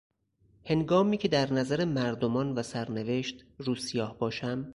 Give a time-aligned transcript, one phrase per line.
[0.65, 4.69] هنگامی که در نظر مردمان و سرنوشت روسیاه باشم...